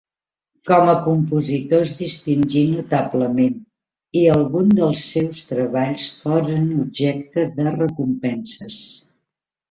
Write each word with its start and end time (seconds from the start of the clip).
Com 0.67 0.87
a 0.91 0.93
compositor 1.07 1.81
es 1.87 1.89
distingí 1.97 2.61
notablement, 2.69 3.59
i 4.21 4.23
alguns 4.35 4.71
dels 4.79 5.03
seus 5.09 5.41
treballs 5.49 6.07
foren 6.23 6.65
objecte 6.85 7.45
de 7.59 7.75
recompenses. 7.77 8.79